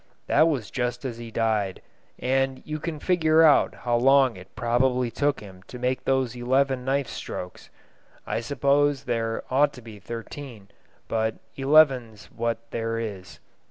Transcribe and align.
That 0.25 0.47
was 0.47 0.71
just 0.71 1.05
as 1.05 1.19
he 1.19 1.29
died, 1.29 1.79
and 2.17 2.63
you 2.65 2.79
can 2.79 2.97
figure 2.99 3.43
out 3.43 3.75
how 3.85 3.97
long 3.97 4.35
it 4.35 4.55
prob'bly 4.55 5.11
took 5.13 5.41
him 5.41 5.61
to 5.67 5.77
make 5.77 6.05
those 6.05 6.35
eleven 6.35 6.83
knife 6.83 7.07
strokes. 7.07 7.69
I 8.25 8.39
suppose 8.39 9.03
there 9.03 9.43
ought 9.51 9.73
to 9.73 9.81
be 9.83 9.99
thirteen, 9.99 10.69
but 11.07 11.35
eleven's 11.55 12.31
what 12.31 12.71
there 12.71 12.97
is. 12.97 13.39